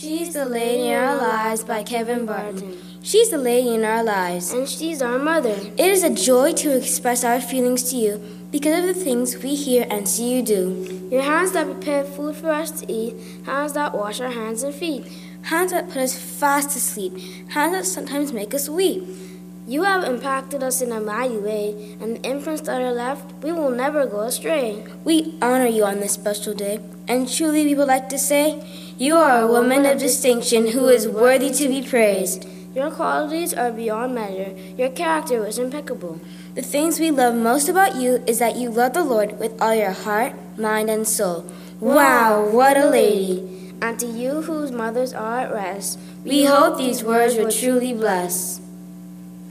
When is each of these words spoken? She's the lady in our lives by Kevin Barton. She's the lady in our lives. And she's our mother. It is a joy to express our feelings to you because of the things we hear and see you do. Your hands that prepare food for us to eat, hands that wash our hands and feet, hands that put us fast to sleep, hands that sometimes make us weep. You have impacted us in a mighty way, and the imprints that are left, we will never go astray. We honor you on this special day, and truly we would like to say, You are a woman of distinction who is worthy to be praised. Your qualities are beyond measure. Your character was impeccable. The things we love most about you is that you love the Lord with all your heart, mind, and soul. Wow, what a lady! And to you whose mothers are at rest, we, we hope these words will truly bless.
She's 0.00 0.32
the 0.32 0.46
lady 0.46 0.88
in 0.88 0.94
our 0.94 1.14
lives 1.14 1.62
by 1.62 1.82
Kevin 1.82 2.24
Barton. 2.24 2.74
She's 3.02 3.28
the 3.28 3.36
lady 3.36 3.74
in 3.74 3.84
our 3.84 4.02
lives. 4.02 4.50
And 4.50 4.66
she's 4.66 5.02
our 5.02 5.18
mother. 5.18 5.54
It 5.76 5.78
is 5.78 6.02
a 6.02 6.08
joy 6.08 6.54
to 6.54 6.74
express 6.74 7.22
our 7.22 7.38
feelings 7.38 7.90
to 7.90 7.96
you 7.96 8.46
because 8.50 8.78
of 8.78 8.86
the 8.86 9.04
things 9.04 9.36
we 9.36 9.54
hear 9.54 9.86
and 9.90 10.08
see 10.08 10.34
you 10.34 10.42
do. 10.42 11.08
Your 11.12 11.20
hands 11.20 11.52
that 11.52 11.66
prepare 11.66 12.04
food 12.04 12.34
for 12.34 12.50
us 12.50 12.70
to 12.80 12.90
eat, 12.90 13.14
hands 13.44 13.74
that 13.74 13.92
wash 13.92 14.22
our 14.22 14.30
hands 14.30 14.62
and 14.62 14.74
feet, 14.74 15.06
hands 15.42 15.70
that 15.72 15.88
put 15.88 15.98
us 15.98 16.18
fast 16.18 16.70
to 16.70 16.80
sleep, 16.80 17.50
hands 17.50 17.74
that 17.74 17.84
sometimes 17.84 18.32
make 18.32 18.54
us 18.54 18.70
weep. 18.70 19.06
You 19.70 19.84
have 19.84 20.02
impacted 20.02 20.64
us 20.64 20.82
in 20.82 20.90
a 20.90 21.00
mighty 21.00 21.36
way, 21.36 21.96
and 22.00 22.16
the 22.16 22.28
imprints 22.28 22.62
that 22.62 22.82
are 22.82 22.90
left, 22.90 23.32
we 23.40 23.52
will 23.52 23.70
never 23.70 24.04
go 24.04 24.22
astray. 24.22 24.82
We 25.04 25.38
honor 25.40 25.68
you 25.68 25.84
on 25.84 26.00
this 26.00 26.14
special 26.14 26.54
day, 26.54 26.80
and 27.06 27.30
truly 27.30 27.62
we 27.62 27.76
would 27.76 27.86
like 27.86 28.08
to 28.08 28.18
say, 28.18 28.66
You 28.98 29.14
are 29.14 29.42
a 29.42 29.46
woman 29.46 29.86
of 29.86 30.00
distinction 30.00 30.72
who 30.72 30.88
is 30.88 31.06
worthy 31.06 31.52
to 31.52 31.68
be 31.68 31.86
praised. 31.86 32.48
Your 32.74 32.90
qualities 32.90 33.54
are 33.54 33.70
beyond 33.70 34.12
measure. 34.12 34.56
Your 34.76 34.90
character 34.90 35.40
was 35.40 35.56
impeccable. 35.56 36.20
The 36.56 36.62
things 36.62 36.98
we 36.98 37.12
love 37.12 37.36
most 37.36 37.68
about 37.68 37.94
you 37.94 38.24
is 38.26 38.40
that 38.40 38.56
you 38.56 38.70
love 38.70 38.94
the 38.94 39.04
Lord 39.04 39.38
with 39.38 39.54
all 39.62 39.76
your 39.76 39.92
heart, 39.92 40.34
mind, 40.58 40.90
and 40.90 41.06
soul. 41.06 41.46
Wow, 41.78 42.44
what 42.50 42.76
a 42.76 42.90
lady! 42.90 43.72
And 43.80 44.00
to 44.00 44.06
you 44.06 44.42
whose 44.42 44.72
mothers 44.72 45.14
are 45.14 45.42
at 45.42 45.54
rest, 45.54 46.00
we, 46.24 46.30
we 46.30 46.44
hope 46.46 46.76
these 46.76 47.04
words 47.04 47.36
will 47.36 47.52
truly 47.52 47.94
bless. 47.94 48.59